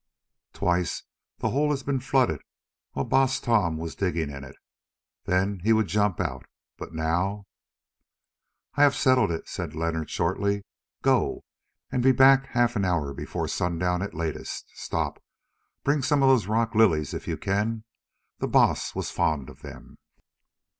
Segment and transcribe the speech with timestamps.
[0.53, 1.03] Twice
[1.37, 2.41] that hole has been flooded
[2.93, 4.55] while Baas Tom was digging in it.
[5.25, 7.45] Then he would jump out, but now——"
[8.73, 10.65] "I have settled it," said Leonard shortly;
[11.03, 11.43] "go,
[11.91, 14.71] and be back half an hour before sundown at latest.
[14.73, 15.21] Stop!
[15.83, 17.83] Bring some of those rock lilies if you can.
[18.39, 19.99] The Baas was fond of them."